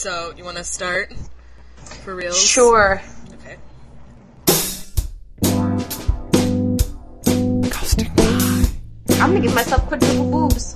[0.00, 1.12] So, you want to start
[2.04, 2.32] for real?
[2.32, 3.02] Sure.
[3.34, 3.58] Okay.
[9.20, 10.74] I'm gonna give myself quadruple boobs.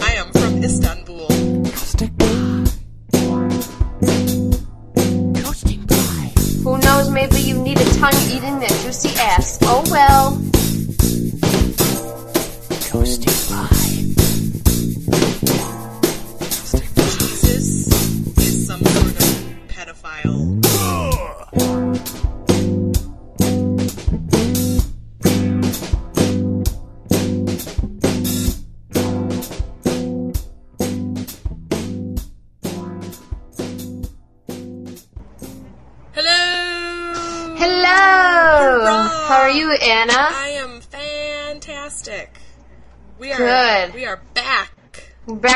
[0.00, 0.93] I am from Istanbul.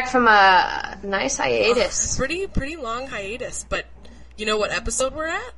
[0.09, 2.17] Back from a nice hiatus.
[2.17, 3.87] Pretty pretty long hiatus, but
[4.37, 5.55] you know what episode we're at?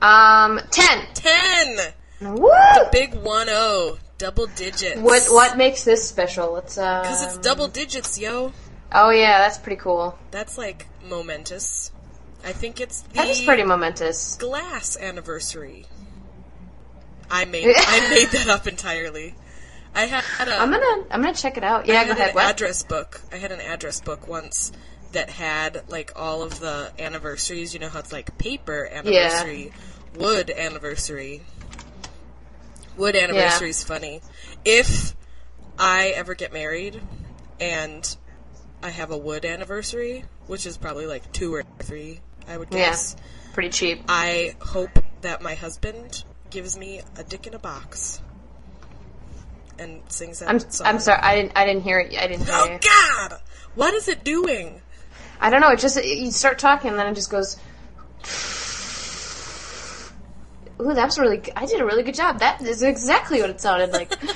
[0.00, 1.06] Um, ten.
[1.14, 1.78] 10.
[2.36, 2.50] Woo!
[2.90, 3.98] Big 1-0.
[4.18, 5.00] Double digits.
[5.00, 6.56] What what makes this special?
[6.58, 7.02] It's uh.
[7.04, 8.52] Cuz it's double digits, yo.
[8.92, 10.16] Oh yeah, that's pretty cool.
[10.30, 11.90] That's like momentous.
[12.44, 14.36] I think it's the That is pretty momentous.
[14.36, 15.86] glass anniversary.
[17.30, 19.34] I made I made that up entirely.
[19.94, 21.84] I had a I'm gonna I'm gonna check it out.
[21.84, 22.28] I Yeah, had go ahead.
[22.30, 22.44] an What?
[22.46, 23.20] address book.
[23.32, 24.72] I had an address book once
[25.12, 27.74] that had like all of the anniversaries.
[27.74, 29.72] You know how it's like paper anniversary,
[30.16, 31.42] wood anniversary.
[32.96, 34.20] Wood anniversary is funny.
[34.64, 35.14] If
[35.78, 37.00] I ever get married
[37.60, 38.16] and
[38.82, 42.90] I have a wood anniversary, which is probably like two or three, I would Yeah,
[42.90, 43.16] guess.
[43.54, 44.02] pretty cheap.
[44.08, 44.90] I hope
[45.22, 48.20] that my husband gives me a dick in a box
[49.78, 50.86] and sings that I'm song.
[50.86, 51.20] I'm sorry.
[51.22, 52.16] I didn't I didn't hear it.
[52.18, 52.60] I didn't hear it.
[52.60, 52.78] Oh you.
[52.80, 53.40] God!
[53.74, 54.80] What is it doing?
[55.40, 55.70] I don't know.
[55.70, 57.58] It just you start talking and then it just goes.
[60.80, 61.42] Ooh, that was really.
[61.54, 62.40] I did a really good job.
[62.40, 64.12] That is exactly what it sounded like.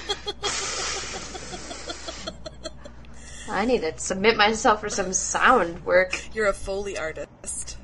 [3.49, 6.21] I need to submit myself for some sound work.
[6.35, 7.79] You're a foley artist.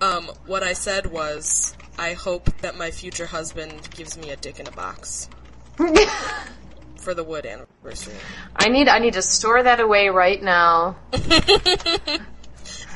[0.00, 4.60] Um, what I said was, I hope that my future husband gives me a dick
[4.60, 5.30] in a box
[6.96, 8.14] for the wood anniversary.
[8.54, 8.88] I need.
[8.88, 10.96] I need to store that away right now.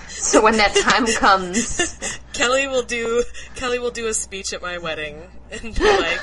[0.09, 1.99] so when that time comes,
[2.33, 3.23] Kelly will do.
[3.55, 6.19] Kelly will do a speech at my wedding and be like,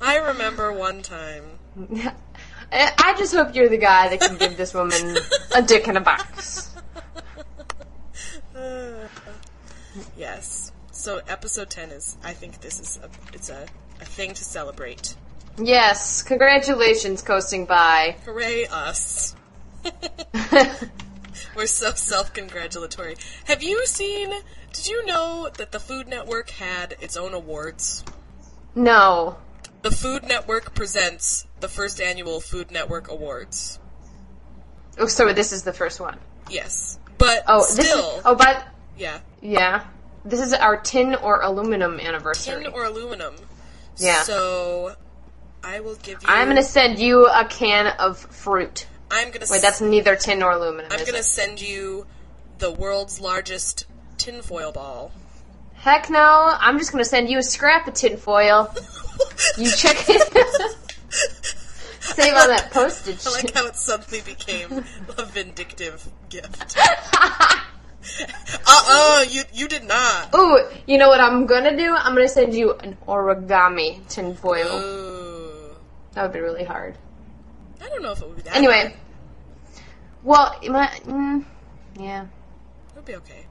[0.00, 1.44] "I remember one time."
[2.72, 5.16] I just hope you're the guy that can give this woman
[5.54, 6.74] a dick in a box.
[10.16, 10.72] Yes.
[10.90, 12.16] So episode ten is.
[12.24, 13.10] I think this is a.
[13.32, 13.66] It's a,
[14.00, 15.14] a thing to celebrate.
[15.58, 18.16] Yes, congratulations, coasting by.
[18.24, 19.36] Hooray us.
[21.56, 23.16] We're so self-congratulatory.
[23.44, 24.32] Have you seen?
[24.72, 28.04] Did you know that the Food Network had its own awards?
[28.74, 29.36] No.
[29.82, 33.78] The Food Network presents the first annual Food Network Awards.
[34.98, 36.18] Oh, so this is the first one.
[36.50, 38.22] Yes, but Oh, this still, is.
[38.24, 38.64] Oh, but
[38.98, 39.84] yeah, yeah,
[40.24, 42.64] this is our tin or aluminum anniversary.
[42.64, 43.34] tin or aluminum.
[43.96, 44.22] Yeah.
[44.22, 44.94] So
[45.64, 46.28] I will give you.
[46.28, 48.86] I'm gonna send you a can of fruit.
[49.10, 49.46] I'm gonna.
[49.50, 50.90] Wait, that's neither tin nor aluminum.
[50.92, 51.24] I'm gonna it?
[51.24, 52.06] send you
[52.58, 53.86] the world's largest
[54.18, 55.12] tinfoil ball.
[55.74, 56.56] Heck no!
[56.58, 58.72] I'm just gonna send you a scrap of tinfoil.
[59.56, 60.76] You check it.
[62.00, 63.24] Save on that postage.
[63.26, 64.84] I like how it suddenly became
[65.16, 66.76] a vindictive gift.
[68.66, 70.34] Uh-uh, you you did not.
[70.34, 71.94] Ooh, you know what I'm gonna do?
[71.94, 74.80] I'm gonna send you an origami tinfoil.
[74.80, 75.13] Ooh.
[76.14, 76.96] That would be really hard.
[77.82, 78.94] I don't know if it would be that Anyway, hard.
[80.22, 81.44] well, my, mm,
[81.98, 82.22] yeah.
[82.24, 83.46] It would be okay.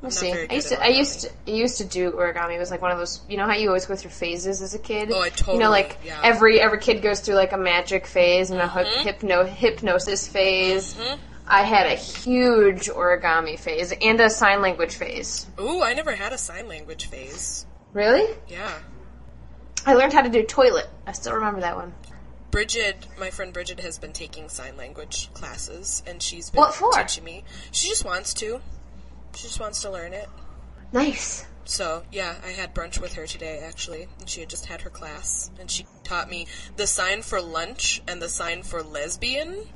[0.00, 0.30] We'll see.
[0.32, 2.54] I used to, I used to, I used to do origami.
[2.54, 4.72] It was like one of those, you know how you always go through phases as
[4.74, 5.10] a kid.
[5.12, 5.56] Oh, I totally.
[5.56, 6.20] You know, like yeah.
[6.22, 9.02] every every kid goes through like a magic phase and a Mm-hmm.
[9.02, 10.96] hypno hypnosis phase.
[11.48, 15.46] I had a huge origami phase and a sign language phase.
[15.58, 17.66] Ooh, I never had a sign language phase.
[17.92, 18.36] Really?
[18.46, 18.70] Yeah.
[19.86, 20.88] I learned how to do toilet.
[21.06, 21.94] I still remember that one.
[22.50, 26.92] Bridget, my friend Bridget, has been taking sign language classes, and she's been What for?
[26.92, 27.44] teaching me.
[27.72, 28.60] She just wants to.
[29.34, 30.28] She just wants to learn it.
[30.92, 31.44] Nice.
[31.66, 34.08] So, yeah, I had brunch with her today, actually.
[34.18, 35.50] And she had just had her class.
[35.60, 36.46] And she taught me
[36.76, 39.66] the sign for lunch and the sign for lesbian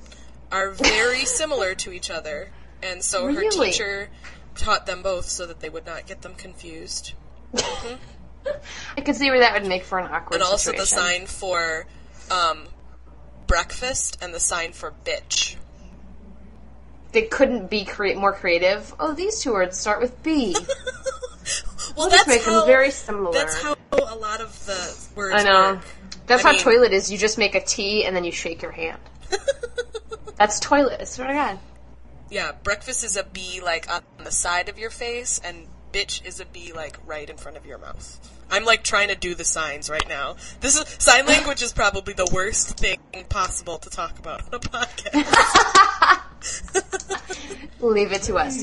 [0.50, 2.50] are very similar to each other.
[2.82, 4.08] And so her teacher
[4.54, 7.12] taught them both so that they would not get them confused.
[7.52, 7.96] Mm-hmm.
[8.96, 11.86] I could see where that would make for an awkward And also the sign for
[12.30, 12.64] um,
[13.46, 15.56] breakfast and the sign for bitch.
[17.12, 18.92] they couldn't be create more creative.
[18.98, 20.54] Oh, these two words start with B.
[20.56, 20.66] well,
[21.96, 23.32] we'll that's just make how, them very similar.
[23.32, 25.74] That's how a lot of the words I know.
[25.74, 25.84] work.
[26.26, 27.10] That's I how mean- toilet is.
[27.10, 29.00] You just make a T and then you shake your hand.
[30.36, 31.00] That's toilet.
[31.00, 31.58] I swear to God.
[32.30, 36.40] Yeah, breakfast is a B like on the side of your face, and bitch is
[36.40, 38.31] a B like right in front of your mouth.
[38.52, 40.36] I'm like trying to do the signs right now.
[40.60, 42.98] This is sign language is probably the worst thing
[43.30, 46.20] possible to talk about on a podcast.
[47.80, 48.62] Leave it to us.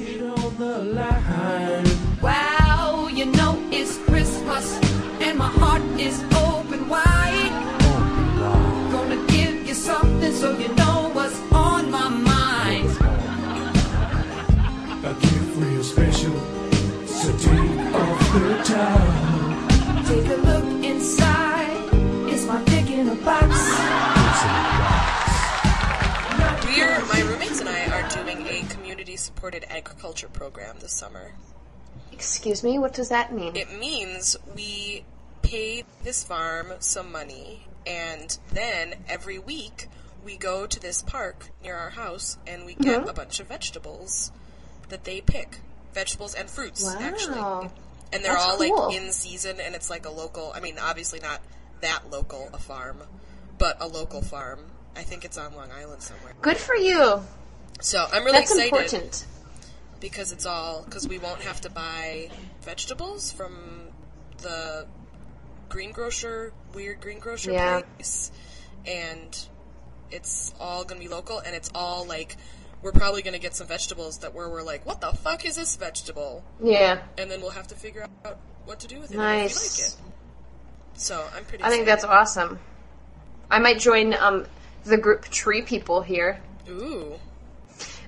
[2.21, 4.79] Wow, you know it's Christmas
[5.21, 7.49] and my heart is open wide.
[8.91, 12.89] Gonna give you something so you know what's on my mind.
[15.03, 16.39] A gift real special.
[17.07, 19.38] So take off the towel.
[20.99, 22.29] Take a look inside.
[22.29, 23.45] Is my dick in a box?
[26.65, 31.31] We're my roommates and I are doing a community supported agriculture program this summer.
[32.11, 33.55] Excuse me, what does that mean?
[33.55, 35.05] It means we
[35.41, 39.87] pay this farm some money, and then every week
[40.25, 43.09] we go to this park near our house and we get Mhm.
[43.09, 44.31] a bunch of vegetables
[44.89, 45.59] that they pick.
[45.93, 46.97] Vegetables and fruits, Wow.
[46.99, 47.69] actually.
[48.11, 48.87] And they're That's all cool.
[48.87, 51.41] like in season, and it's like a local, I mean, obviously not
[51.81, 53.03] that local, a farm,
[53.57, 54.59] but a local farm.
[54.95, 56.33] I think it's on Long Island somewhere.
[56.41, 57.21] Good for you.
[57.81, 59.25] So I'm really That's excited important.
[59.99, 62.29] because it's all because we won't have to buy
[62.63, 63.89] vegetables from
[64.39, 64.87] the
[65.69, 67.81] greengrocer, weird greengrocer Yeah.
[67.95, 68.31] place,
[68.85, 69.37] and
[70.11, 72.35] it's all gonna be local, and it's all like
[72.81, 75.75] we're probably gonna get some vegetables that where we're like, what the fuck is this
[75.75, 76.43] vegetable?
[76.63, 77.01] Yeah.
[77.17, 79.17] And then we'll have to figure out what to do with it.
[79.17, 79.79] and if we Nice.
[79.79, 79.95] like it.
[80.99, 81.63] So I'm pretty.
[81.63, 82.59] I think that's awesome.
[83.51, 84.45] I might join um,
[84.85, 86.41] the group Tree People here.
[86.69, 87.13] Ooh.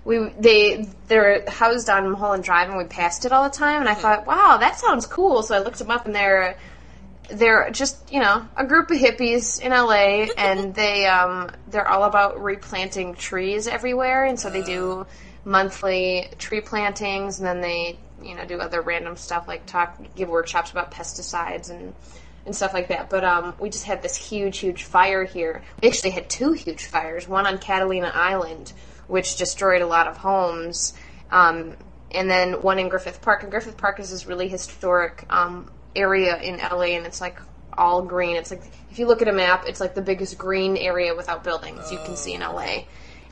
[0.03, 3.81] We they they're housed on Mulholland Drive, and we passed it all the time.
[3.81, 5.44] And I thought, wow, that sounds cool.
[5.44, 6.57] So I looked them up, and they're
[7.29, 12.03] they're just you know a group of hippies in LA, and they um they're all
[12.03, 14.25] about replanting trees everywhere.
[14.25, 15.06] And so they do
[15.45, 20.29] monthly tree plantings, and then they you know do other random stuff like talk give
[20.29, 21.94] workshops about pesticides and
[22.45, 23.09] and stuff like that.
[23.09, 25.63] But um, we just had this huge, huge fire here.
[25.81, 27.27] We actually had two huge fires.
[27.27, 28.73] One on Catalina Island,
[29.07, 30.94] which destroyed a lot of homes,
[31.31, 31.75] um,
[32.12, 33.44] and then one in Griffith Park.
[33.44, 37.40] And Griffith Park is this really historic um, area in LA, and it's like
[37.78, 38.36] all green.
[38.36, 41.44] It's like if you look at a map, it's like the biggest green area without
[41.44, 42.84] buildings you can see in LA.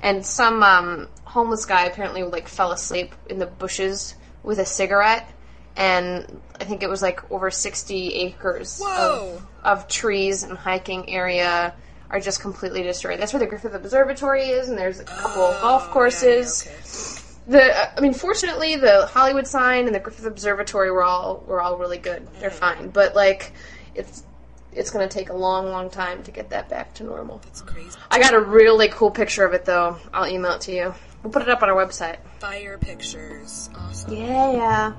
[0.01, 5.29] And some um, homeless guy apparently like fell asleep in the bushes with a cigarette,
[5.75, 9.41] and I think it was like over sixty acres Whoa.
[9.63, 11.73] of, of trees and hiking area
[12.09, 13.19] are just completely destroyed.
[13.19, 16.65] That's where the Griffith Observatory is, and there's a couple of golf Oh, yeah, courses.
[16.65, 17.18] yeah, okay.
[17.49, 21.59] The uh, I mean, fortunately, the Hollywood sign and the Griffith Observatory were all were
[21.59, 22.27] all really good.
[22.39, 22.59] They're mm-hmm.
[22.59, 23.51] fine, but like,
[23.95, 24.23] it's
[24.71, 27.41] it's going to take a long, long time to get that back to normal.
[27.47, 27.97] It's crazy.
[28.11, 29.97] I got a really cool picture of it though.
[30.13, 30.93] I'll email it to you.
[31.23, 32.17] We'll put it up on our website.
[32.39, 33.69] Fire pictures.
[33.75, 34.13] Awesome.
[34.13, 34.93] Yeah, yeah.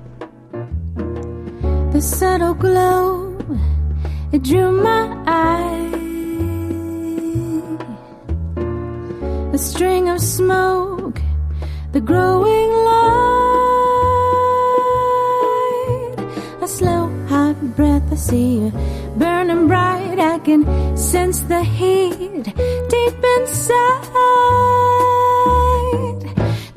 [1.93, 3.39] The subtle glow,
[4.33, 5.87] it drew my eye.
[9.53, 11.21] A string of smoke,
[11.93, 12.71] the growing
[16.11, 16.17] light.
[16.63, 18.73] A slow, hot breath, I see you
[19.17, 20.19] burning bright.
[20.19, 20.65] I can
[20.97, 22.45] sense the heat
[22.89, 23.81] deep inside.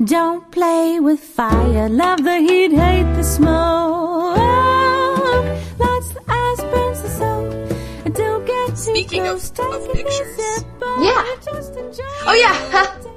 [0.04, 4.36] Don't play with fire, love the heat, hate the smoke.
[5.78, 7.50] Lights the eyes, burns the soul.
[8.12, 10.64] Don't get Speaking of- close, of pictures.
[11.00, 11.22] Yeah.
[12.26, 13.10] Oh, yeah.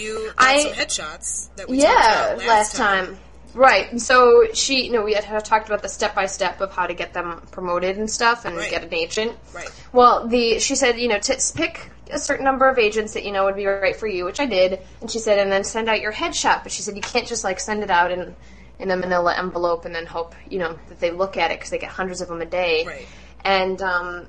[0.00, 3.18] You got I- some headshots that we yeah, talked about last time.
[3.52, 4.00] Right.
[4.00, 6.86] So she, you know, we had had talked about the step by step of how
[6.86, 8.70] to get them promoted and stuff, and Right.
[8.70, 9.36] get an agent.
[9.52, 9.68] Right.
[9.92, 13.32] Well, the she said, you know, to pick a certain number of agents that you
[13.32, 14.80] know would be right for you, which I did.
[15.00, 16.62] And she said, and then send out your headshot.
[16.62, 18.36] But she said you can't just like send it out in
[18.78, 21.70] in a Manila envelope and then hope you know that they look at it because
[21.70, 22.84] they get hundreds of them a day.
[22.86, 23.06] Right.
[23.44, 24.26] And um,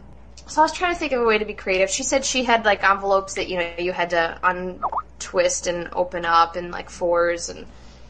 [0.51, 1.89] so I was trying to think of a way to be creative.
[1.89, 6.25] She said she had like envelopes that you know you had to untwist and open
[6.25, 7.65] up in like fours and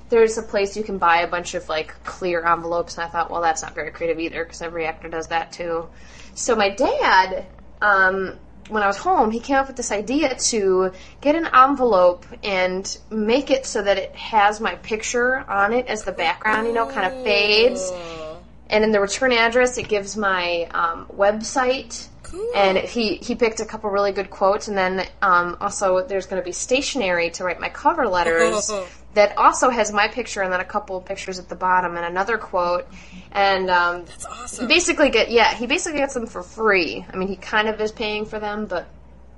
[0.10, 3.30] there's a place you can buy a bunch of like clear envelopes and I thought
[3.30, 5.88] well that's not very creative either because every actor does that too.
[6.34, 7.46] So my dad
[7.80, 12.26] um, when I was home, he came up with this idea to get an envelope
[12.42, 16.74] and make it so that it has my picture on it as the background, you
[16.74, 17.90] know, kind of fades.
[17.92, 22.52] Oh, And in the return address, it gives my um, website Cool.
[22.56, 26.42] And he he picked a couple really good quotes, and then um, also there's going
[26.42, 28.70] to be stationery to write my cover letters.
[28.72, 28.88] Oh.
[29.14, 32.06] That also has my picture and then a couple of pictures at the bottom and
[32.06, 32.88] another quote,
[33.34, 34.68] and um, That's awesome.
[34.70, 37.06] basically get yeah he basically gets them for free.
[37.12, 38.88] I mean he kind of is paying for them, but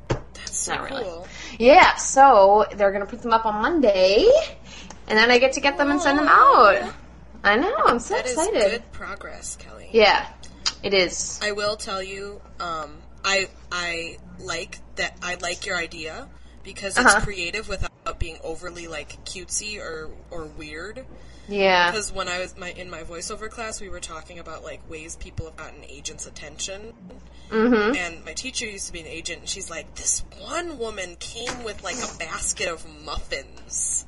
[0.10, 1.04] That's so not really.
[1.06, 1.28] cool.
[1.58, 1.96] yeah.
[1.96, 4.30] So they're gonna put them up on Monday,
[5.08, 6.94] and then I get to get them and send them out.
[7.44, 7.76] I know.
[7.88, 8.72] I'm so That is excited.
[8.72, 9.90] good progress, Kelly.
[9.92, 10.28] Yeah,
[10.84, 11.40] it is.
[11.42, 15.18] I will tell you, um, I I like that.
[15.22, 16.28] I like your idea
[16.64, 17.22] because it's Uh-huh.
[17.22, 21.06] creative without being overly like cutesy or or weird.
[21.50, 21.92] Yeah.
[21.92, 25.16] Because when I was my in my voiceover class, we were talking about like ways
[25.18, 26.94] people have gotten agents' attention.
[27.50, 27.96] Mm-hmm.
[27.96, 31.64] And my teacher used to be an agent, and she's like, "This one woman came
[31.64, 34.06] with like a basket of muffins."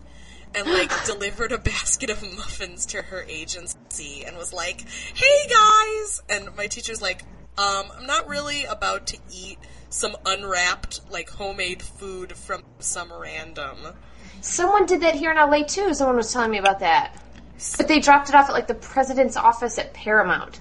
[0.58, 6.22] And like delivered a basket of muffins to her agency and was like, "Hey guys!"
[6.30, 7.24] And my teacher's like,
[7.58, 9.58] "Um, I'm not really about to eat
[9.90, 13.78] some unwrapped like homemade food from some random."
[14.42, 15.94] Someone did that here in LA too.
[15.94, 17.22] Someone was telling me about that.
[17.78, 20.60] But they dropped it off at like the president's office at Paramount.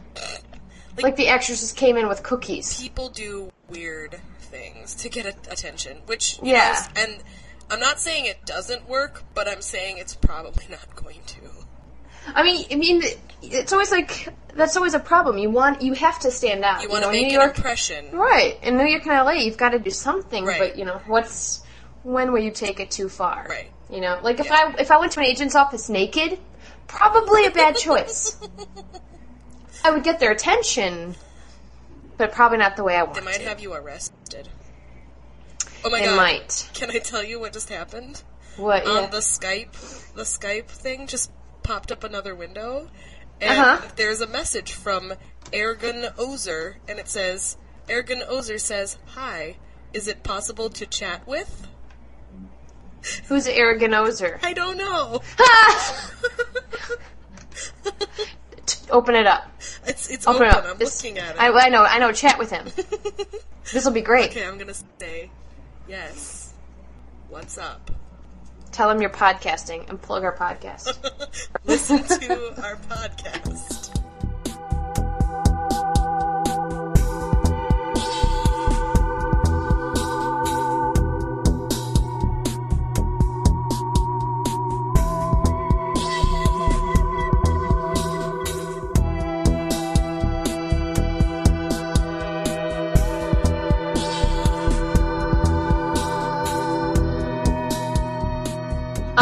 [1.02, 2.80] Like the actress just came in with cookies.
[2.80, 6.86] people do weird things to get a- attention, which Yeah.
[6.94, 7.22] know, and
[7.70, 11.40] I'm not saying it doesn't work, but I'm saying it's probably not going to.
[12.34, 13.02] I mean, I mean,
[13.42, 15.36] it's always like that's always a problem.
[15.38, 16.82] You want, you have to stand out.
[16.82, 18.10] You want know, to in make New an York, impression.
[18.12, 18.58] right?
[18.62, 20.44] In New York and LA, you've got to do something.
[20.44, 20.58] Right.
[20.58, 21.62] But you know, what's
[22.02, 23.46] when will you take it too far?
[23.48, 23.70] Right.
[23.90, 24.72] You know, like if Yeah.
[24.76, 26.38] I if I went to an agent's office naked,
[26.86, 28.36] probably a bad choice.
[29.84, 31.14] I would get their attention,
[32.16, 33.42] but probably not the way I want They might to.
[33.48, 34.48] have you arrested.
[35.84, 36.16] Oh my They god!
[36.16, 36.70] might.
[36.74, 38.22] Can I tell you what just happened?
[38.56, 38.86] What?
[38.86, 39.00] On Yeah.
[39.02, 41.30] Um, the Skype, the Skype thing just
[41.62, 42.88] popped up another window,
[43.40, 43.88] and Uh-huh.
[43.96, 45.14] there's a message from
[45.52, 47.56] Ergun Ozer, and it says,
[47.88, 49.56] "Ergun Ozer says, hi.
[49.92, 51.68] Is it possible to chat with?"
[53.28, 54.38] Who's Araganozer?
[54.42, 55.20] I don't know.
[55.38, 56.10] Ah!
[58.90, 59.50] Open it up.
[59.86, 60.48] It's it's Open open.
[60.48, 60.70] it up.
[60.70, 61.40] I'm This- looking at it.
[61.40, 61.84] I, I know.
[61.84, 62.12] I know.
[62.12, 62.66] Chat with him.
[63.72, 64.30] this will be great.
[64.30, 65.30] okay, I'm gonna say
[65.88, 66.52] yes.
[67.28, 67.90] What's up?
[68.72, 70.96] Tell them you're podcasting and plug our podcast.
[71.64, 73.83] Listen to our podcast.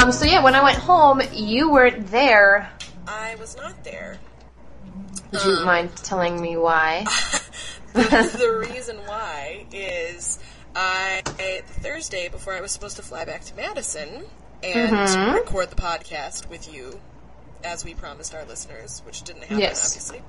[0.03, 0.13] Um.
[0.13, 2.71] So yeah, when I went home, you weren't there.
[3.07, 4.19] I was not there.
[5.33, 7.05] Would you mind telling me why?
[7.95, 10.39] the, reason why is
[10.77, 11.23] I
[11.67, 14.25] Thursday before I was supposed to fly back to Madison
[14.63, 17.01] and record the podcast with you,
[17.65, 19.89] as we promised our listeners, which didn't happen Yes.
[19.89, 20.23] obviously.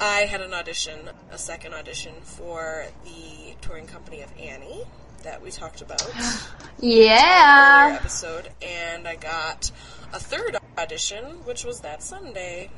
[0.00, 4.84] I had an audition, a second audition for the touring company of Annie
[5.26, 6.02] that we talked about
[6.80, 7.98] Yeah.
[8.00, 9.70] episode, and I got
[10.12, 12.70] a third audition, which was that Sunday.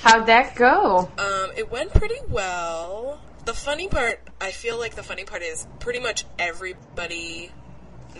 [0.00, 1.08] How'd that go?
[1.16, 3.20] Um, it went pretty well.
[3.44, 7.52] The funny part, I feel like the funny part is pretty much everybody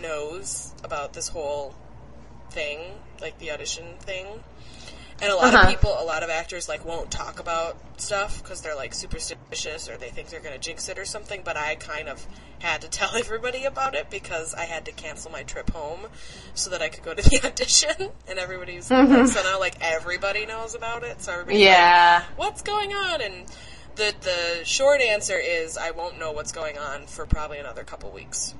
[0.01, 1.75] knows about this whole
[2.51, 2.79] thing,
[3.19, 4.27] like the audition thing.
[5.21, 5.63] And a lot Uh-huh.
[5.63, 9.87] of people, a lot of actors, like won't talk about stuff because they're like superstitious
[9.87, 11.41] or they think they're gonna jinx it or something.
[11.43, 12.25] But I kind of
[12.59, 16.07] had to tell everybody about it because I had to cancel my trip home
[16.55, 18.09] so that I could go to the audition.
[18.27, 21.21] And everybody's so now like everybody knows about it.
[21.21, 22.23] So everybody's like, Yeah.
[22.35, 23.21] what's going on?
[23.21, 23.45] And
[23.95, 28.09] the the short answer is I won't know what's going on for probably another couple
[28.11, 28.55] weeks.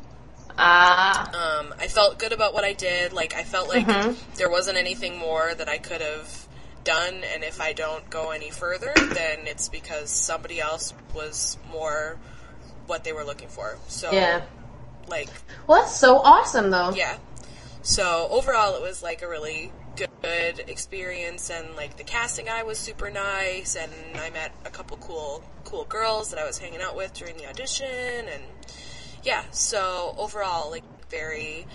[0.57, 1.59] Ah.
[1.59, 3.13] Um, I felt good about what I did.
[3.13, 3.87] Like I felt like
[4.35, 6.47] there wasn't anything more that I could have
[6.83, 12.17] done, and if I don't go any further, then it's because somebody else was more
[12.87, 13.77] what they were looking for.
[13.87, 14.41] So, yeah.
[15.07, 15.29] like,
[15.67, 16.91] Well, that's so awesome, though.
[16.91, 17.17] yeah.
[17.83, 22.77] So overall, it was like a really good experience, and like the casting guy was
[22.77, 26.95] super nice, and I met a couple cool cool girls that I was hanging out
[26.95, 28.43] with during the audition, and
[29.23, 29.43] yeah.
[29.51, 31.65] So overall, like very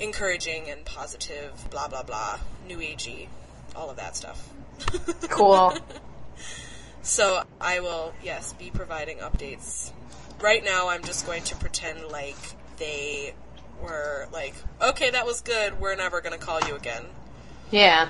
[0.00, 1.52] encouraging and positive.
[1.70, 2.40] Blah blah blah.
[2.66, 3.28] New agey,
[3.76, 4.48] all of that stuff.
[5.30, 5.74] Cool.
[7.02, 9.92] So I will, yes, be providing updates.
[10.40, 12.34] Right now, I'm just going to pretend like
[12.78, 13.34] they
[13.82, 15.78] were like, okay, that was good.
[15.78, 17.04] We're never going to call you again.
[17.70, 18.08] yeah.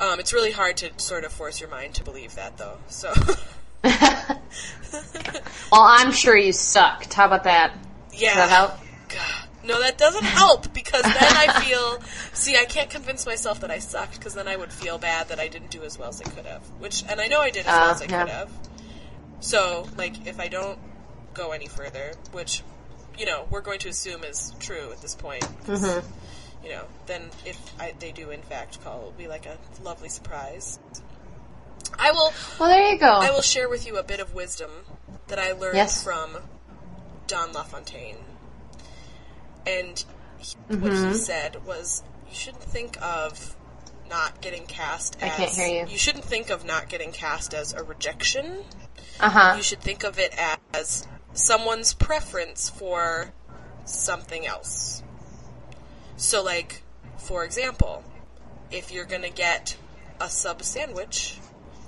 [0.00, 2.78] Um, it's really hard to sort of force your mind to believe that, though.
[2.88, 3.12] So,
[3.84, 4.40] well,
[5.72, 7.12] I'm sure you sucked.
[7.14, 7.76] How about that?
[8.12, 8.28] Yeah.
[8.28, 8.72] Does that help?
[9.08, 9.41] God.
[9.64, 12.00] No, that doesn't help because then I feel.
[12.32, 15.38] See, I can't convince myself that I sucked because then I would feel bad that
[15.38, 16.62] I didn't do as well as I could have.
[16.80, 18.22] Which, and I know I did as well Uh, as I yeah.
[18.24, 18.50] could have.
[19.40, 20.78] So, like, if I don't
[21.34, 22.62] go any further, which,
[23.18, 25.42] you know, we're going to assume is true at this point.
[25.66, 26.06] Mm-hmm.
[26.64, 30.08] you know, then if I, they do in fact call, it'll be like a lovely
[30.08, 30.78] surprise.
[31.98, 32.32] I will.
[32.58, 33.06] Well, there you go.
[33.12, 34.70] I will share with you a bit of wisdom
[35.28, 36.02] that I learned Yes.
[36.02, 36.36] from
[37.26, 38.16] Don LaFontaine.
[39.66, 40.04] And
[40.38, 41.08] he, what Mm-hmm.
[41.08, 43.56] he said was, you shouldn't think of
[44.08, 45.36] not getting cast I as.
[45.36, 45.96] can't hear you.
[45.98, 48.64] shouldn't think of not getting cast as a rejection.
[49.20, 49.54] Uh huh.
[49.56, 50.34] You should think of it
[50.74, 53.32] as someone's preference for
[53.84, 55.02] something else.
[56.16, 56.82] So, like,
[57.18, 58.04] for example,
[58.70, 59.76] if you're gonna get
[60.20, 61.38] a sub sandwich,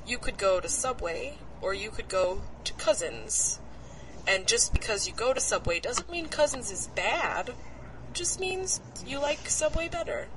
[0.06, 3.58] you could go to Subway or you could go to Cousins.
[4.26, 7.50] And just because you go to Subway doesn't mean Cousins is bad.
[7.50, 7.54] It
[8.14, 10.28] Just means you like Subway better.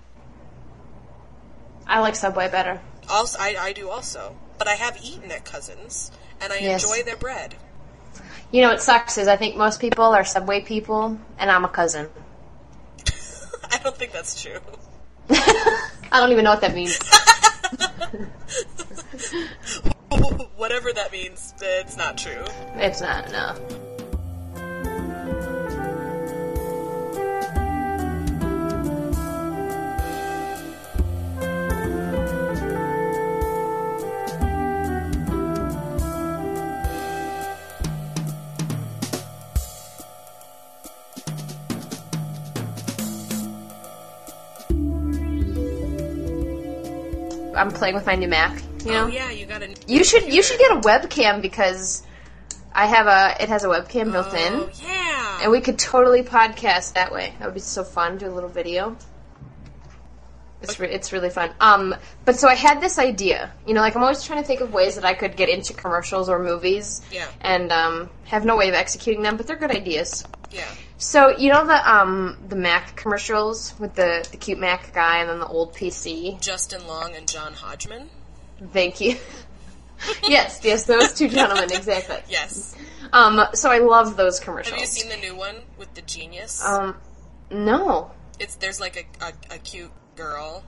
[1.87, 2.81] I like Subway better.
[3.09, 6.83] Also, I, I do also, but I have eaten at Cousins, and I Yes.
[6.83, 7.55] enjoy their bread.
[8.51, 11.69] You know what sucks is I think most people are Subway people, and I'm a
[11.69, 12.09] cousin.
[13.71, 14.59] I don't think that's true.
[15.29, 15.89] I
[16.19, 16.99] don't even know what that means.
[20.55, 22.43] Whatever that means, it's not true.
[22.75, 23.55] It's not, no.
[47.57, 49.05] I'm playing with my new Mac, you know?
[49.05, 49.75] Oh yeah, you got a.
[49.87, 52.03] You should you should get a webcam because
[52.73, 54.53] I have a it has a webcam built in.
[54.53, 55.39] Oh yeah.
[55.43, 57.33] And we could totally podcast that way.
[57.39, 58.17] That would be so fun.
[58.17, 58.97] Do a little video.
[60.59, 61.51] It's re- it's really fun.
[61.59, 63.51] Um, but so I had this idea.
[63.67, 65.73] You know, like I'm always trying to think of ways that I could get into
[65.73, 67.01] commercials or movies.
[67.11, 67.27] Yeah.
[67.41, 70.23] And um, have no way of executing them, but they're good ideas.
[70.51, 70.65] yeah.
[70.99, 75.29] So you know the um the Mac commercials with the the cute Mac guy and
[75.29, 76.41] then the old PC.
[76.41, 78.09] Justin Long and John Hodgman.
[78.71, 79.15] Thank you.
[80.27, 82.17] yes, yes, those two gentlemen exactly.
[82.29, 82.75] Yes.
[83.13, 84.71] Um, so I love those commercials.
[84.71, 86.63] Have you seen the new one with the genius?
[86.63, 86.97] Um,
[87.51, 88.11] no.
[88.39, 90.63] it's there's like a, a, a cute girl.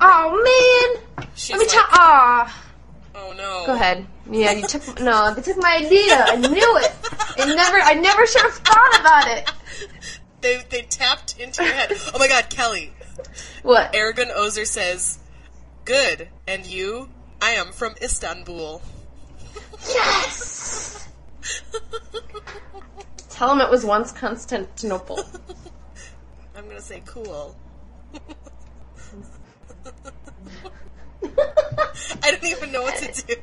[0.00, 1.26] Oh man.
[1.34, 1.84] She's Let me like, tell.
[1.90, 2.64] Ah.
[3.14, 3.64] oh no.
[3.66, 4.06] Go ahead.
[4.30, 5.34] Yeah, you took no.
[5.34, 6.24] They took my idea.
[6.28, 6.92] I knew it.
[7.38, 7.78] I never.
[7.78, 9.52] I never should have thought about it.
[10.42, 11.92] They they tapped into your head.
[12.12, 12.92] Oh my God, Kelly.
[13.62, 13.94] What?
[13.94, 15.20] Aragon Ozer says,
[15.84, 17.10] "Good, and you?
[17.42, 18.80] I am from Istanbul."
[19.88, 21.08] Yes.
[23.30, 25.18] Tell him it was once Constantinople.
[26.56, 27.56] I'm gonna say cool.
[32.22, 33.34] I don't even know what to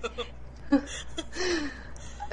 [0.71, 0.81] do.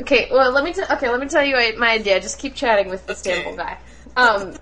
[0.00, 0.28] Okay.
[0.30, 0.72] Well, let me.
[0.72, 2.20] T- okay, let me tell you my idea.
[2.20, 3.30] Just keep chatting with the Okay.
[3.32, 3.78] Istanbul guy.
[4.16, 4.54] Um.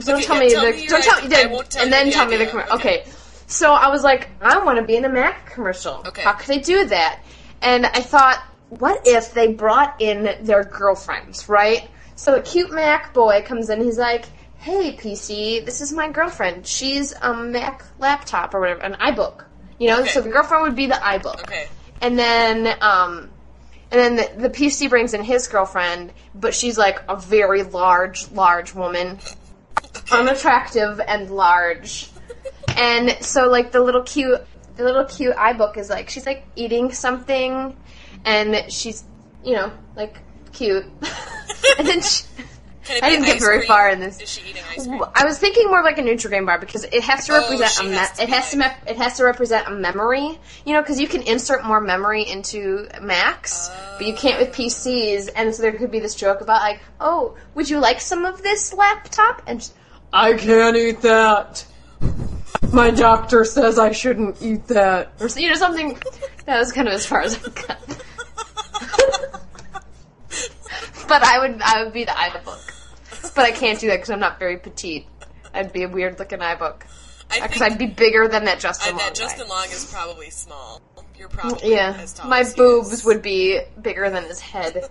[0.00, 0.72] so don't Okay, tell yeah, me tell the.
[0.72, 1.26] me don't tell me.
[1.26, 1.38] idea.
[1.38, 2.42] I the- tell and then the tell me the.
[2.48, 2.54] idea.
[2.62, 3.00] commer- Okay.
[3.02, 3.10] okay.
[3.48, 6.02] So I was like, I want to be in a Mac commercial.
[6.06, 6.22] Okay.
[6.22, 7.20] How could I do that?
[7.62, 11.88] And I thought, what if they brought in their girlfriends, right?
[12.14, 13.82] So a cute Mac boy comes in.
[13.82, 14.26] He's like,
[14.58, 16.66] "Hey, PC, this is my girlfriend.
[16.66, 19.44] She's a Mac laptop or whatever, an iBook.
[19.78, 20.08] You know, Okay.
[20.10, 21.40] so the girlfriend would be the iBook.
[21.44, 21.68] Okay.
[22.02, 23.30] And then, um,
[23.90, 28.30] and then the, the PC brings in his girlfriend, but she's like a very large,
[28.32, 29.18] large woman,
[30.12, 32.10] unattractive and large.
[32.76, 34.40] And so, like the little cute,
[34.76, 37.76] the little cute iBook is like she's like eating something,
[38.24, 39.04] and she's,
[39.44, 40.16] you know, like
[40.52, 40.84] cute.
[41.78, 42.24] and then she,
[43.02, 43.66] I didn't get very cream?
[43.68, 44.20] far in this.
[44.20, 45.02] Is she eating ice cream?
[45.14, 47.70] I was thinking more of like a Nutrigrain bar because it has to Oh, represent
[47.70, 50.38] she a me- has it has to me- it has to represent a memory.
[50.64, 55.28] You know, because you can insert more memory into Macs, but you can't with PCs.
[55.36, 58.42] And so there could be this joke about like, oh, would you like some of
[58.42, 59.42] this laptop?
[59.46, 59.72] And she-
[60.12, 61.66] I can't eat that.
[62.72, 65.12] My doctor says I shouldn't eat that.
[65.20, 65.98] or you know something.
[66.46, 67.78] That was kind of as far as I got.
[71.08, 74.20] but I would I would be the iBook, but I can't do that because I'm
[74.20, 75.06] not very petite.
[75.54, 76.82] I'd be a weird looking iBook
[77.30, 79.20] I uh, because I'd be bigger than that I, Justin Long that guy.
[79.20, 80.82] Justin Long is probably small.
[81.18, 83.04] You're probably Yeah, as tall my boobs is.
[83.04, 84.88] would be bigger than his head.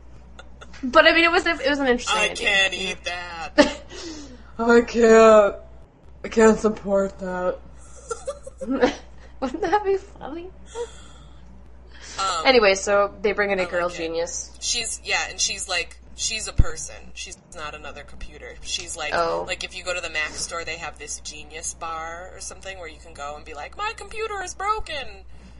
[0.82, 2.18] but I mean, it was a, it was an interesting.
[2.18, 2.46] I idea.
[2.48, 3.52] can't eat that.
[4.58, 5.54] I can't.
[6.24, 7.58] I can't support that.
[9.40, 10.50] Wouldn't that be funny?
[12.18, 14.50] Um, Anyway, so they bring in a I girl like genius.
[14.60, 16.96] she's yeah, and she's like she's a person.
[17.14, 18.54] She's not another computer.
[18.62, 19.44] She's like Oh.
[19.46, 22.76] like if you go to the Mac store, they have this genius bar or something
[22.78, 25.06] where you can go and be like, my computer is broken.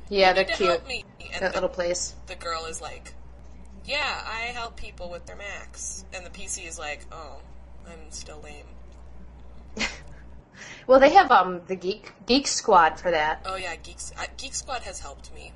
[0.09, 0.71] Yeah, You they're need to cute.
[0.71, 1.05] help me.
[1.33, 2.14] And That the, little place.
[2.27, 3.12] the girl is like,
[3.85, 7.37] yeah, I help people with their Macs, and the PC is like, oh,
[7.87, 8.64] I'm still lame.
[10.87, 13.42] Well, they have um the geek geek squad for that.
[13.47, 15.53] Oh yeah, Geeks uh, Geek Squad has helped me.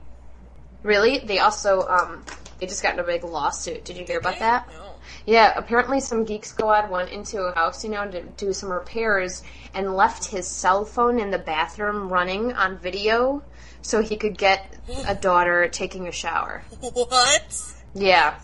[0.82, 1.18] Really?
[1.18, 2.24] They also um
[2.58, 3.84] they just got in a big lawsuit.
[3.84, 4.68] Did you hear about that?
[4.68, 4.92] No.
[5.26, 9.42] Yeah, apparently some geek squad went into a house, you know, to do some repairs
[9.74, 13.42] and left his cell phone in the bathroom running on video
[13.82, 14.74] so he could get
[15.08, 16.62] a daughter taking a shower.
[16.80, 17.74] What?
[17.94, 18.38] Yeah.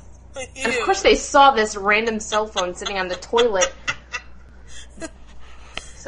[0.57, 3.73] And of course they saw this random cell phone sitting on the toilet.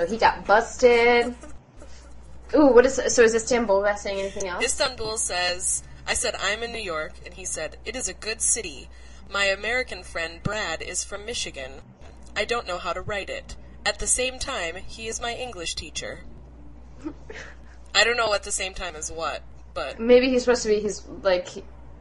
[0.01, 1.35] So he got busted.
[2.57, 4.65] Ooh, what is so is Istanbul saying anything else?
[4.65, 8.41] Istanbul says, I said, I'm in New York, and he said, it is a good
[8.41, 8.89] city.
[9.31, 11.83] My American friend Brad is from Michigan.
[12.35, 13.57] I don't know how to write it.
[13.85, 16.21] At the same time, he is my English teacher.
[17.95, 19.43] I don't know at the same time as what,
[19.75, 21.49] but, Maybe he's supposed to be he's like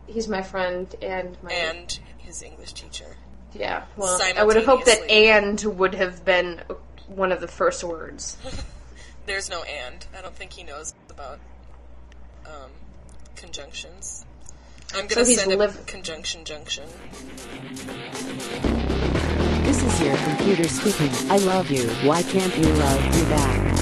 [0.07, 3.17] he's my friend and my and his English teacher.
[3.53, 6.61] Yeah, well, I would have hoped that "and" would have been
[7.09, 8.37] one of the first words.
[9.25, 10.05] There's no and.
[10.17, 11.39] I don't think he knows about
[12.45, 12.71] um,
[13.35, 14.25] conjunctions.
[14.95, 16.85] I'm So gonna he's send a liv- conjunction junction.
[19.63, 21.11] This is your computer speaking.
[21.31, 21.87] I love you.
[22.07, 23.75] Why can't you love me back?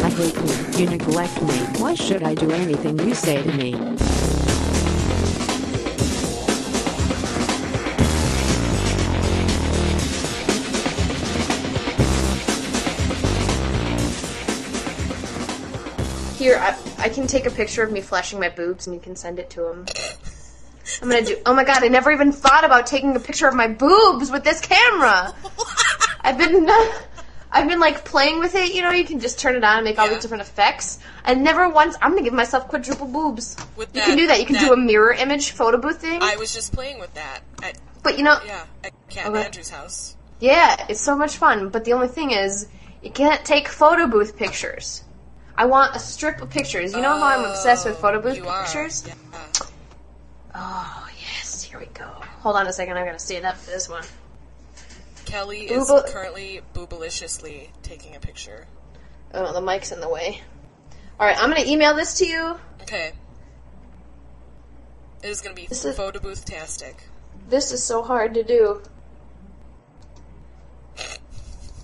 [0.00, 0.34] I hate
[0.78, 0.84] you.
[0.84, 1.54] You neglect me.
[1.80, 3.72] Why should I do anything you say to me?
[16.44, 19.16] Here, I, I can take a picture of me flashing my boobs, and you can
[19.16, 19.86] send it to him.
[21.00, 21.38] I'm gonna do.
[21.46, 21.82] Oh my god!
[21.82, 25.34] I never even thought about taking a picture of my boobs with this camera.
[26.20, 26.68] I've been,
[27.50, 28.74] I've been like playing with it.
[28.74, 30.12] You know, you can just turn it on and make all Yeah.
[30.12, 30.98] these different effects.
[31.24, 31.96] And never once.
[32.02, 33.56] I'm gonna give myself quadruple boobs.
[33.74, 34.38] With you can do that.
[34.38, 36.18] You can do a mirror image photo booth thing.
[36.22, 39.44] I was just playing with that at but you know, yeah at Cat Okay.
[39.46, 40.14] Andrew's house.
[40.40, 42.68] Yeah, it's so much fun, but the only thing is,
[43.02, 45.04] you can't take photo booth pictures.
[45.56, 46.92] I want a strip of pictures.
[46.92, 49.04] You know how I'm obsessed with photo booth oh, pictures?
[49.06, 49.14] Yeah.
[50.54, 52.06] Oh, yes, here we go.
[52.40, 54.04] Hold on a second, I'm going to stand up for this one.
[55.24, 58.66] Kelly is currently boobaliciously taking a picture.
[59.32, 60.40] Oh, the mic's in the way.
[61.18, 62.56] Alright, I'm gonna email this to you.
[62.82, 63.12] Okay.
[65.22, 66.96] It is gonna be This is- photo booth tastic.
[67.48, 68.82] This is so hard to do.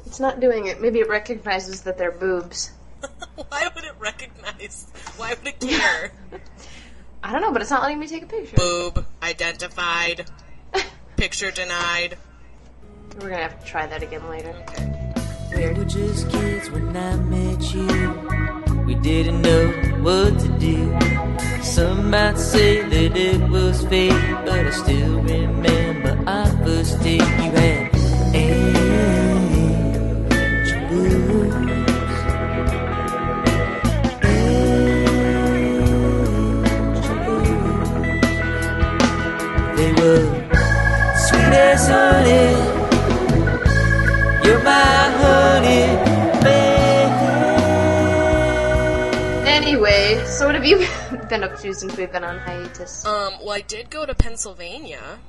[0.06, 0.80] It's not doing it.
[0.80, 2.72] Maybe it recognizes that they're boobs.
[3.48, 4.86] Why would it recognize?
[5.16, 6.12] Why would it care?
[7.22, 8.56] I don't know, but it's not letting me take a picture.
[8.56, 10.30] Boob identified.
[11.16, 12.16] Picture denied.
[13.20, 14.54] We're gonna have to try that again later.
[15.54, 18.84] We were just kids when I met you.
[18.86, 19.68] We didn't know
[20.00, 21.62] what to do.
[21.62, 24.10] Some might say that it was fate,
[24.46, 27.20] but I still remember our first date.
[51.30, 53.06] Been up to since we've been on hiatus?
[53.06, 55.20] Um, well, I did go to Pennsylvania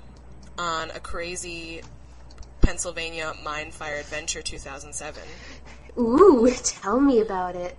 [0.58, 1.82] on a crazy
[2.62, 5.24] Pennsylvania Mine Fire Adventure 2007.
[6.00, 7.78] Ooh, tell me about it.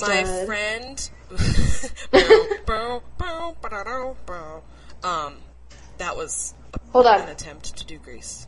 [0.00, 1.10] My friend.
[5.02, 5.36] Um,
[5.98, 6.54] that was
[6.92, 7.20] Hold on.
[7.22, 8.46] an attempt to do grease.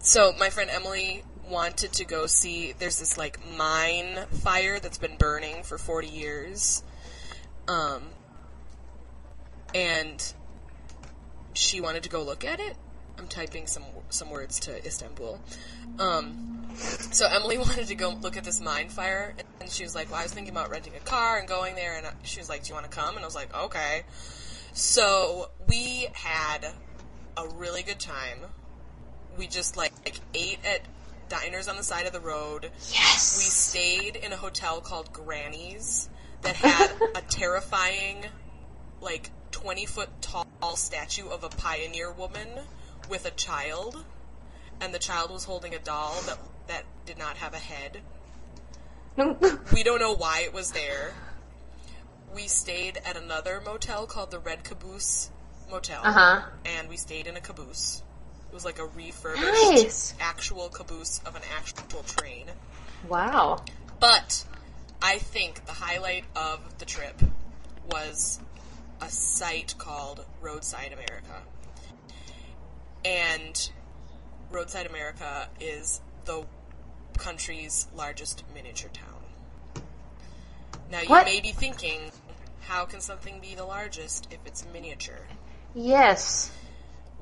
[0.00, 2.72] So my friend Emily wanted to go see.
[2.78, 6.82] There's this like mine fire that's been burning for 40 years,
[7.68, 8.02] um,
[9.74, 10.32] and
[11.54, 12.76] she wanted to go look at it.
[13.18, 15.40] I'm typing some some words to Istanbul.
[15.98, 20.10] Um, so Emily wanted to go look at this mine fire, and she was like,
[20.10, 22.64] "Well, I was thinking about renting a car and going there." And she was like,
[22.64, 24.02] "Do you want to come?" And I was like, "Okay."
[24.72, 26.66] So we had
[27.36, 28.38] a really good time.
[29.38, 30.80] We just like, like ate at
[31.28, 32.70] diners on the side of the road.
[32.92, 33.36] Yes.
[33.38, 36.08] We stayed in a hotel called Granny's
[36.42, 38.24] that had a terrifying,
[39.00, 42.48] like, 20 foot tall statue of a pioneer woman
[43.08, 44.04] with a child.
[44.80, 48.00] And the child was holding a doll that, that did not have a head.
[49.72, 51.14] We don't know why it was there.
[52.34, 55.30] We stayed at another motel called the Red Caboose
[55.70, 56.02] Motel.
[56.04, 56.42] Uh-huh.
[56.66, 58.02] And we stayed in a caboose.
[58.56, 60.14] Was like a refurbished Nice.
[60.18, 62.46] actual caboose of an actual train.
[63.06, 63.62] wow.
[64.00, 64.46] But
[65.02, 67.20] I think the highlight of the trip
[67.90, 68.40] was
[69.02, 71.42] a site called Roadside America.
[73.04, 73.70] And
[74.50, 76.46] Roadside America is the
[77.18, 79.82] country's largest miniature town.
[80.90, 81.26] Now you What?
[81.26, 82.10] may be thinking,
[82.62, 85.26] how can something be the largest if it's miniature?
[85.74, 86.50] Yes.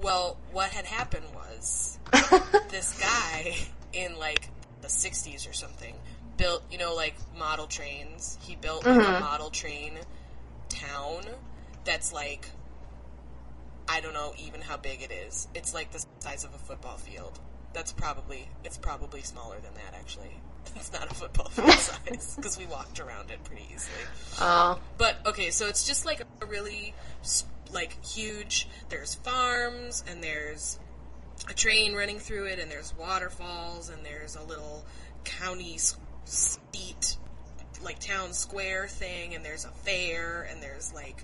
[0.02, 1.98] Well, what had happened was
[2.70, 3.56] this guy
[3.92, 4.48] in like
[4.82, 5.94] the 60s or something
[6.36, 8.38] built, you know, like model trains.
[8.42, 9.24] He built like a mm-hmm.
[9.24, 9.98] model train
[10.68, 11.22] town
[11.84, 12.48] that's like
[13.88, 15.48] I don't know even how big it is.
[15.54, 17.38] It's like the size of a football field.
[17.74, 20.30] That's probably it's probably smaller than that actually.
[20.76, 23.94] It's not a football field size because we walked around it pretty easily.
[24.40, 24.78] Oh.
[24.96, 26.94] But okay, so it's just like a really
[27.72, 28.66] like huge.
[28.88, 30.78] There's farms and there's
[31.48, 34.84] a train running through it, and there's waterfalls, and there's a little
[35.24, 37.16] county s- seat,
[37.82, 41.22] like town square thing, and there's a fair, and there's like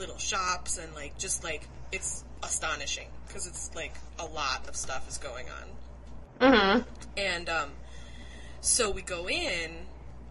[0.00, 5.08] little shops, and like just like it's astonishing because it's like a lot of stuff
[5.08, 5.68] is going on.
[6.40, 6.82] Mm-hmm.
[7.16, 7.70] And um,
[8.60, 9.70] so we go in,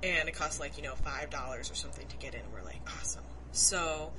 [0.03, 2.41] and it costs like you know five dollars or something to get in.
[2.53, 3.23] We're like, awesome.
[3.51, 4.11] So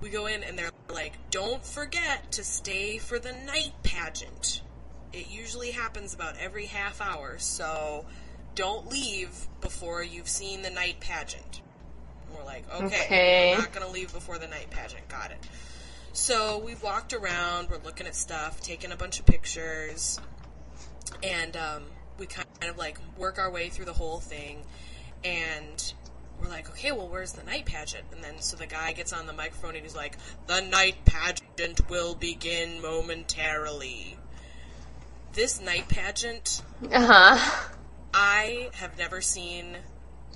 [0.00, 4.62] we go in, and they're like, don't forget to stay for the night pageant.
[5.12, 8.06] It usually happens about every half hour, so
[8.54, 9.30] don't leave
[9.60, 11.60] before you've seen the night pageant.
[12.26, 13.52] And we're like, okay, Okay.
[13.54, 15.06] we're not gonna leave before the night pageant.
[15.08, 15.46] Got it.
[16.14, 20.18] So we've walked around, we're looking at stuff, taking a bunch of pictures,
[21.22, 21.82] and um,
[22.18, 24.62] we kind of like work our way through the whole thing,
[25.24, 25.94] and
[26.42, 28.04] we're like, okay, well, where's the night pageant?
[28.12, 30.16] And then so the guy gets on the microphone and he's like,
[30.48, 34.16] the night pageant will begin momentarily.
[35.32, 37.68] This night pageant, Uh-huh.
[38.12, 39.78] I have never seen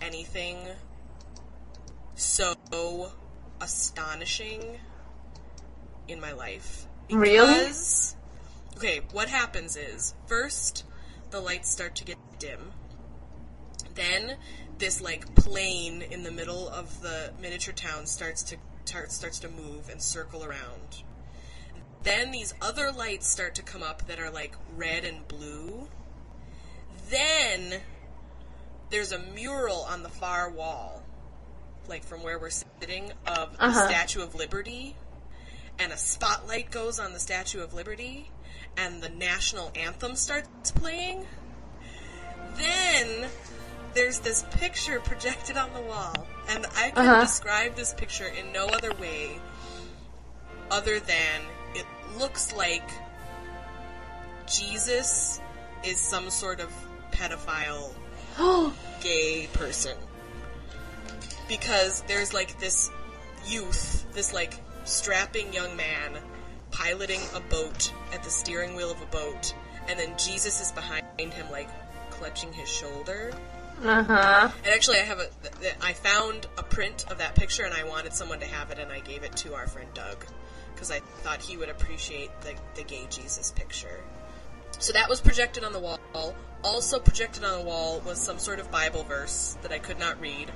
[0.01, 0.59] anything
[2.15, 2.55] so
[3.61, 4.79] astonishing
[6.09, 6.87] in my life.
[7.11, 7.73] Really?
[8.77, 10.85] Okay, what happens is first
[11.31, 12.73] the lights start to get dim.
[13.95, 14.37] Then
[14.79, 19.49] this like plane in the middle of the miniature town starts to tar- starts to
[19.49, 21.03] move and circle around.
[22.03, 25.89] Then these other lights start to come up that are like red and blue.
[27.09, 27.81] Then
[28.91, 31.03] there's a mural on the far wall,
[31.89, 33.89] like from where we're sitting, of the Uh-huh.
[33.89, 34.97] Statue of Liberty.
[35.79, 38.31] And a spotlight goes on the Statue of Liberty,
[38.77, 41.25] and the national anthem starts playing.
[42.57, 43.29] Then
[43.95, 47.21] there's this picture projected on the wall, and I can Uh-huh.
[47.23, 49.41] describe this picture in no other way
[50.71, 51.43] other than
[51.75, 51.87] it
[52.19, 52.89] looks like
[54.47, 55.41] Jesus
[55.85, 56.71] is some sort of
[57.13, 57.93] pedophile
[59.01, 59.97] gay person.
[61.49, 62.91] Because there's like this
[63.47, 66.13] youth, this like strapping young man
[66.77, 69.55] piloting a boat at the steering wheel of a boat,
[69.89, 71.69] and then Jesus is behind him, like
[72.11, 73.33] clutching his shoulder.
[73.83, 74.51] Uh-huh.
[74.65, 75.29] And actually, I have a.
[75.43, 78.71] th- th- I found a print of that picture, and I wanted someone to have
[78.71, 80.25] it, and I gave it to our friend Doug
[80.75, 84.01] because I thought he would appreciate the the gay Jesus picture.
[84.79, 86.35] So that was projected on the wall.
[86.63, 90.21] Also projected on the wall was some sort of Bible verse that I could not
[90.21, 90.51] read.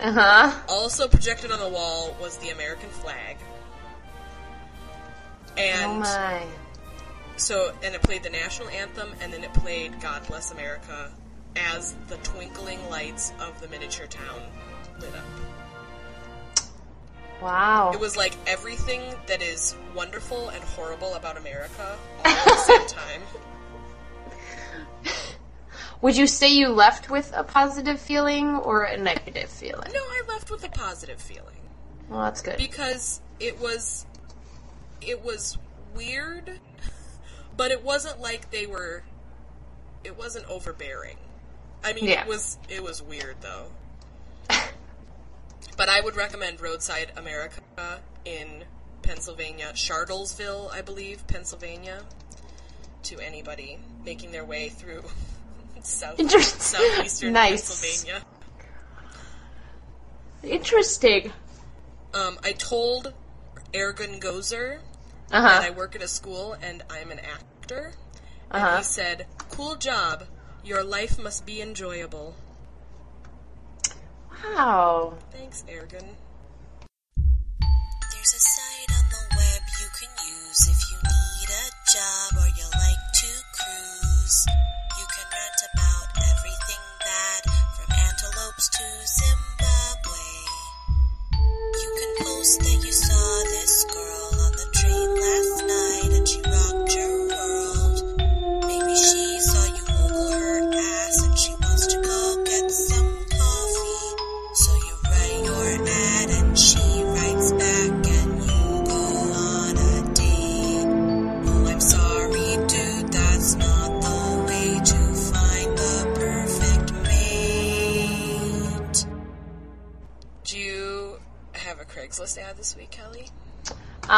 [0.00, 0.52] Uh-huh.
[0.68, 3.36] Also projected on the wall was the American flag.
[5.84, 6.42] Oh my.
[7.36, 11.10] so, and it played the national anthem, and then it played God Bless America
[11.56, 14.40] as the twinkling lights of the miniature town
[15.00, 16.64] lit up.
[17.42, 17.90] Wow.
[17.94, 22.86] It was like everything that is wonderful and horrible about America all at the same
[22.86, 23.22] time.
[26.02, 29.90] Would you say you left with a positive feeling or a negative feeling?
[29.92, 31.56] No, I left with a positive feeling
[32.08, 32.56] Well, that's good.
[32.56, 34.06] because it was
[35.02, 35.58] it was
[35.94, 36.58] weird,
[37.56, 39.02] but it wasn't like they were
[40.04, 41.16] it wasn't overbearing.
[41.84, 42.22] I mean, Yeah.
[42.22, 43.66] it was it was weird though.
[45.76, 47.60] but I would recommend Roadside America
[48.24, 48.64] in
[49.02, 52.02] Pennsylvania, Shartlesville, I believe, Pennsylvania,
[53.04, 55.02] to anybody making their way through
[55.82, 57.68] south southeastern Nice.
[57.80, 58.22] Pennsylvania.
[60.42, 61.32] Interesting.
[62.14, 63.12] Um, I told
[63.72, 64.78] Ergun Gozer
[65.30, 65.60] that Uh-huh.
[65.66, 67.92] I work at a school and I'm an actor.
[68.50, 68.76] And Uh-huh.
[68.78, 70.24] he said, Cool job.
[70.64, 72.34] Your life must be enjoyable.
[74.44, 75.14] Wow.
[75.32, 76.16] Thanks, Ergun.
[78.12, 82.48] There's a site on the web you can use if you need a job or
[82.58, 84.38] you like to cruise.
[84.98, 87.42] You can rant about everything bad
[87.76, 88.84] from antelopes to
[89.18, 90.28] Zimbabwe.
[91.82, 93.19] You can post that you saw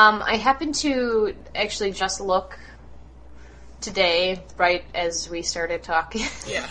[0.03, 2.59] Um, I happened to actually just look
[3.81, 6.27] today, right as we started talking.
[6.47, 6.67] Yeah.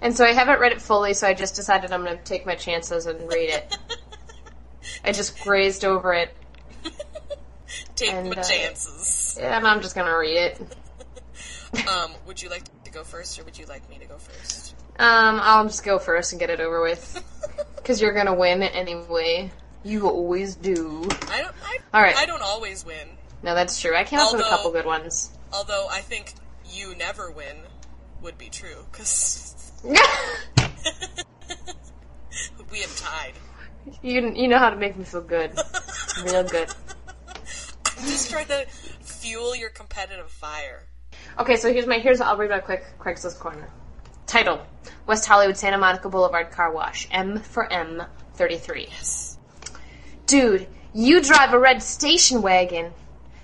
[0.00, 2.44] And so I haven't read it fully, so I just decided I'm going to take
[2.44, 3.78] my chances and read it.
[5.04, 6.34] I just grazed over it,
[7.96, 9.38] Take And, my uh, chances.
[9.40, 10.60] Yeah, and I'm just going to read it.
[11.88, 14.76] Um, would you like to go first, or would you like me to go first?
[14.96, 17.20] Um, I'll just go first and get it over with.
[17.74, 19.50] Because you're going to win anyway.
[19.84, 21.06] You always do.
[21.28, 21.54] I don't.
[21.62, 22.16] I, All right.
[22.16, 23.08] I don't always win.
[23.42, 23.94] No, that's true.
[23.94, 25.30] I came up with a couple good ones.
[25.52, 26.32] Although I think
[26.70, 27.56] you never win
[28.22, 29.98] would be true because we
[32.80, 33.34] have tied.
[34.02, 35.52] you, you know how to make me feel good.
[36.24, 36.70] Real good.
[37.98, 38.66] I'm just trying to
[39.00, 40.86] fuel your competitive fire.
[41.38, 43.68] Okay, so here's my here's I'll read my quick Craigslist corner.
[44.26, 44.60] Title:
[45.06, 47.06] West Hollywood Santa Monica Boulevard Car Wash.
[47.10, 48.02] M for M,
[48.34, 48.86] 33.
[48.88, 49.33] Yes.
[50.26, 52.92] Dude, you drive a red station wagon.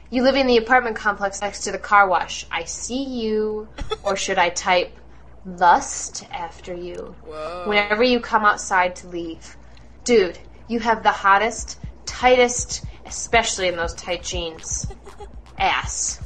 [0.08, 2.46] You live in the apartment complex next to the car wash.
[2.50, 3.68] I see you.
[4.02, 4.96] or should I type
[5.44, 7.14] lust after you?
[7.24, 7.64] Whoa.
[7.66, 9.56] Whenever you come outside to leave.
[10.04, 10.38] Dude,
[10.68, 14.86] you have the hottest, tightest, especially in those tight jeans.
[15.58, 16.20] Ass.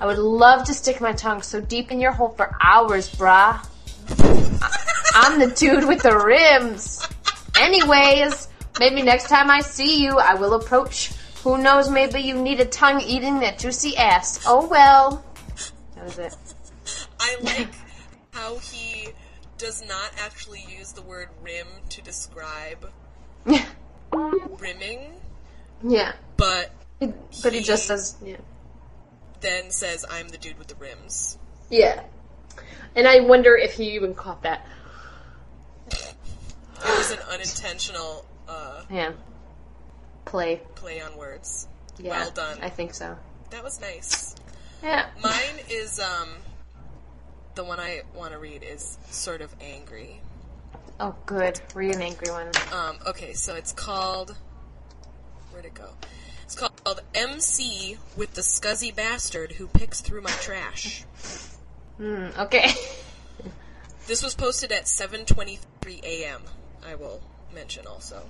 [0.00, 3.64] I would love to stick my tongue so deep in your hole for hours, brah.
[5.14, 7.06] I'm the dude with the rims.
[7.56, 11.12] Anyways, maybe next time I see you, I will approach.
[11.42, 14.44] Who knows, maybe you need a tongue eating that juicy ass.
[14.46, 15.24] Oh well.
[15.94, 16.36] That was it.
[17.18, 17.68] I like
[18.32, 19.08] how he
[19.58, 22.90] does not actually use the word rim to describe
[24.12, 25.12] rimming,
[25.82, 26.12] yeah.
[26.36, 26.72] but
[27.42, 28.36] But he just says, yeah.
[29.40, 32.02] then says, "I'm the dude with the rims." Yeah.
[32.96, 34.66] And I wonder if he even caught that.
[35.92, 36.14] It
[36.82, 39.12] was an unintentional uh, Yeah.
[40.24, 40.60] Play.
[40.74, 41.66] play on words.
[41.98, 42.10] Yeah.
[42.10, 42.58] Well done.
[42.62, 43.16] I think so.
[43.50, 44.34] That was nice.
[44.82, 45.06] Yeah.
[45.22, 46.28] Mine is um
[47.54, 50.20] the one I want to read is sort of angry.
[50.98, 51.60] Oh, good.
[51.74, 52.50] Read an angry one.
[52.72, 54.36] Um, okay, so it's called.
[55.50, 55.88] Where'd it go?
[56.44, 56.72] It's called
[57.14, 61.04] MC with the scuzzy bastard who picks through my trash.
[61.96, 62.70] Hmm, okay.
[64.06, 66.40] This was posted at 7:23 a.m.
[66.82, 67.20] I will
[67.54, 68.22] mention also.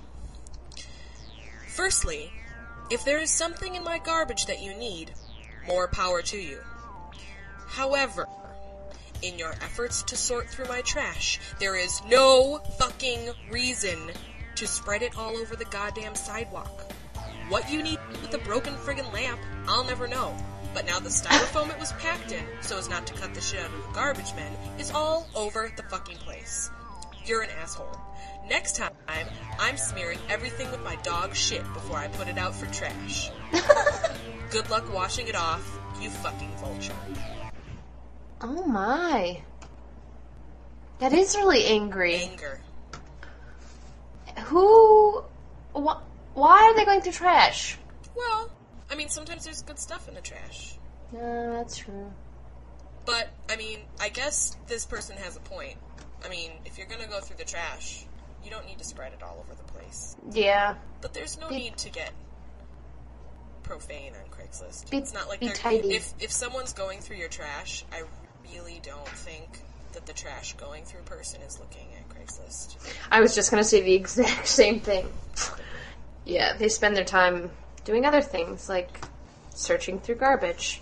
[1.81, 2.31] Firstly,
[2.91, 5.13] if there is something in my garbage that you need,
[5.65, 6.59] more power to you.
[7.69, 8.27] However,
[9.23, 13.97] in your efforts to sort through my trash, there is no fucking reason
[14.57, 16.93] to spread it all over the goddamn sidewalk.
[17.49, 20.37] What you need with a broken friggin' lamp, I'll never know.
[20.75, 23.59] But now the styrofoam it was packed in, so as not to cut the shit
[23.59, 26.69] out of the garbage men, is all over the fucking place.
[27.25, 27.97] You're an asshole.
[28.49, 28.93] Next time,
[29.59, 33.29] I'm smearing everything with my dog shit before I put it out for trash.
[34.49, 36.93] Good luck washing it off, you fucking vulture.
[38.41, 39.41] Oh my.
[40.99, 42.15] That is really angry.
[42.15, 42.59] Anger.
[44.45, 45.23] Who.
[45.75, 46.01] Wh-
[46.33, 47.77] why are they going through trash?
[48.15, 48.49] Well,
[48.89, 50.77] I mean, sometimes there's good stuff in the trash.
[51.13, 52.11] No, that's true.
[53.05, 55.77] But, I mean, I guess this person has a point.
[56.23, 58.05] I mean, if you're gonna go through the trash,
[58.43, 60.15] you don't need to spread it all over the place.
[60.31, 60.75] Yeah.
[61.01, 62.11] But there's no Be- need to get
[63.63, 64.89] profane on Craigslist.
[64.89, 65.93] Be- it's not like be they're tidy.
[65.93, 68.03] if if someone's going through your trash, I
[68.51, 69.47] really don't think
[69.93, 72.77] that the trash going through person is looking at Craigslist.
[73.11, 75.11] I was just going to say the exact same thing.
[76.25, 77.51] Yeah, they spend their time
[77.83, 79.03] doing other things, like
[79.53, 80.81] searching through garbage.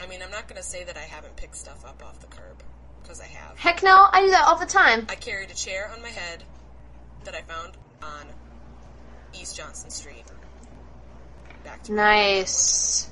[0.00, 2.62] I mean, I'm not gonna say that I haven't picked stuff up off the curb
[3.20, 3.56] I have.
[3.58, 5.06] Heck no, I do that all the time.
[5.08, 6.44] I carried a chair on my head
[7.24, 8.26] that I found on
[9.34, 10.24] East Johnson Street.
[11.64, 13.10] Back to Nice.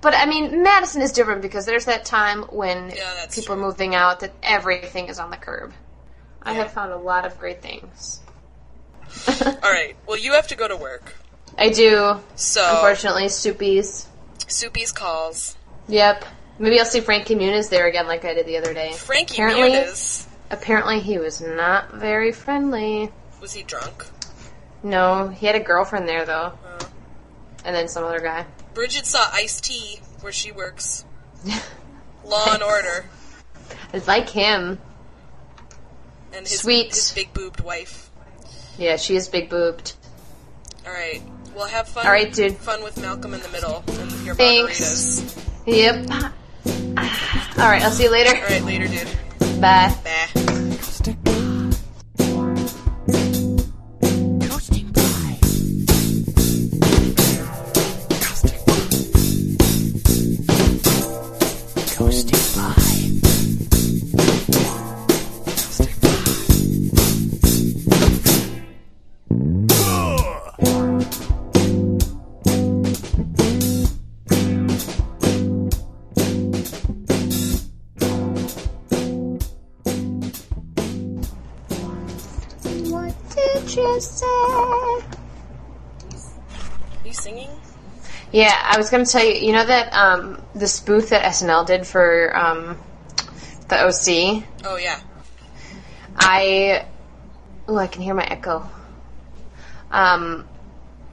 [0.00, 3.64] But I mean, Madison is different because there's that time when Yeah, people true.
[3.64, 5.72] are moving out that everything is on the curb.
[6.42, 8.20] I have found a lot of great things.
[9.44, 9.94] All right.
[10.06, 11.14] Well, you have to go to work.
[11.56, 12.18] I do.
[12.34, 14.06] So Unfortunately, Soupies.
[14.48, 15.56] Soupy's calls.
[15.86, 16.24] Yep.
[16.58, 18.92] Maybe I'll see Frankie Muniz there again, like I did the other day.
[18.92, 20.26] Frankie apparently, Muniz.
[20.50, 23.10] apparently he was not very friendly.
[23.40, 24.04] Was he drunk?
[24.82, 26.78] No, he had a girlfriend there though, Oh.
[27.64, 28.46] and then some other guy.
[28.74, 31.04] Bridget saw Ice T where she works.
[32.24, 33.04] Law and Order.
[33.92, 34.78] It's like him.
[36.32, 36.88] And his, Sweet.
[36.94, 38.10] his big boobed wife.
[38.78, 39.94] Yeah, she is big boobed.
[40.86, 41.22] All right.
[41.54, 42.06] Well, have fun.
[42.06, 42.56] All right, dude.
[42.56, 44.80] Fun with Malcolm in the Middle and your Thanks.
[45.20, 45.48] margaritas.
[45.66, 46.32] Yep.
[46.66, 48.36] All right, I'll see you later.
[48.36, 49.60] All right, later, dude.
[49.60, 49.94] Bye.
[50.04, 51.14] Bah.
[83.92, 83.98] Are
[87.04, 87.50] you singing?
[88.32, 89.34] Yeah, I was gonna tell you.
[89.34, 92.78] You know that um, the spoof that SNL did for um,
[93.68, 94.44] the OC.
[94.64, 94.98] Oh yeah.
[96.16, 96.86] I
[97.68, 98.66] oh, I can hear my echo.
[99.90, 100.48] Um,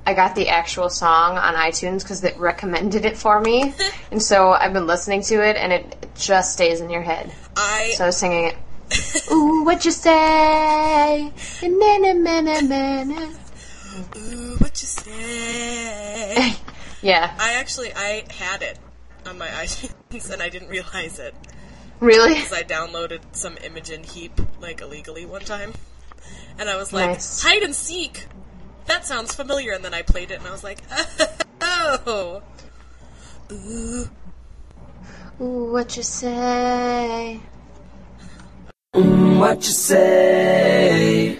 [0.06, 3.74] I got the actual song on iTunes because it recommended it for me,
[4.12, 7.30] and so I've been listening to it, and it just stays in your head.
[7.58, 8.56] I So I was singing it.
[9.32, 11.32] Ooh, what you say?
[11.64, 13.30] Na, na, na, na, na, na.
[14.18, 16.56] Ooh, what you say?
[17.02, 18.78] Yeah, I actually I had it
[19.26, 21.34] on my iTunes and I didn't realize it
[22.00, 22.34] really.
[22.36, 25.74] because I downloaded some Imogen Heap like illegally one time,
[26.58, 27.42] and I was like Nice.
[27.44, 28.26] hide and seek.
[28.88, 30.82] That sounds familiar, and then I played it and I was like,
[31.62, 32.42] oh.
[33.52, 34.10] Ooh,
[35.42, 37.40] Ooh, what you say?
[38.96, 41.40] Mm, what you say?